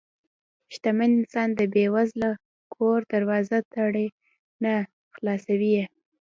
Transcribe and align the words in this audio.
شتمن 0.73 1.11
انسان 1.19 1.49
د 1.59 1.61
بې 1.73 1.85
وزله 1.95 2.29
کور 2.73 2.99
دروازه 3.13 3.57
تړي 3.73 4.07
نه، 4.63 4.73
خلاصوي 5.15 5.69
یې. 5.77 5.85